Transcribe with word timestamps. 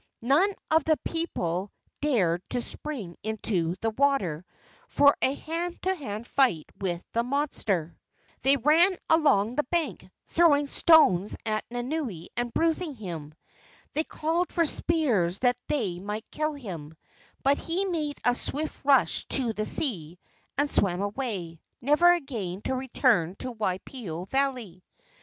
None 0.23 0.49
of 0.71 0.83
the 0.83 0.97
people 1.05 1.71
dared 2.01 2.41
to 2.49 2.59
spring 2.59 3.15
into 3.21 3.75
the 3.81 3.91
water 3.91 4.43
for 4.87 5.15
a 5.21 5.35
hand 5.35 5.79
to 5.83 5.93
hand 5.93 6.25
fight 6.25 6.65
with 6.79 7.05
the 7.11 7.21
monster. 7.21 7.95
They 8.41 8.57
ran 8.57 8.97
along 9.11 9.53
the 9.57 9.63
bank, 9.65 10.09
throwing 10.29 10.65
stones 10.65 11.37
at 11.45 11.65
Nanaue 11.69 12.29
and 12.35 12.51
bruising 12.51 12.95
him. 12.95 13.35
They 13.93 14.03
called 14.03 14.51
for 14.51 14.65
spears 14.65 15.37
that 15.41 15.59
they 15.67 15.99
might 15.99 16.25
kill 16.31 16.53
him, 16.55 16.95
but 17.43 17.59
he 17.59 17.85
made 17.85 18.17
a 18.25 18.33
swift 18.33 18.75
rush 18.83 19.25
to 19.25 19.53
the 19.53 19.65
sea 19.65 20.17
and 20.57 20.67
swam 20.67 21.03
away, 21.03 21.61
never 21.79 22.11
again 22.11 22.61
to 22.61 22.73
return 22.75 23.35
to 23.35 23.51
Waipio 23.51 24.25
Valley. 24.29 24.81